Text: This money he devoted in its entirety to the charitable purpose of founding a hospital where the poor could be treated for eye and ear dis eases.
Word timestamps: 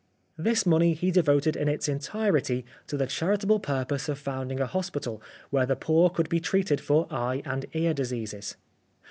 This 0.35 0.65
money 0.65 0.93
he 0.95 1.11
devoted 1.11 1.55
in 1.55 1.67
its 1.69 1.87
entirety 1.87 2.65
to 2.87 2.97
the 2.97 3.05
charitable 3.05 3.59
purpose 3.59 4.09
of 4.09 4.17
founding 4.17 4.59
a 4.59 4.65
hospital 4.65 5.21
where 5.51 5.67
the 5.67 5.75
poor 5.75 6.09
could 6.09 6.27
be 6.27 6.39
treated 6.39 6.81
for 6.81 7.05
eye 7.11 7.43
and 7.45 7.67
ear 7.73 7.93
dis 7.93 8.11
eases. 8.11 8.55